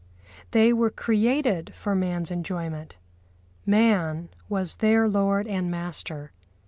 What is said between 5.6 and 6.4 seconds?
master.